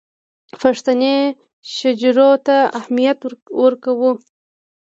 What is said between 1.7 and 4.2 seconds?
شجرو ته اهمیت ورکړو.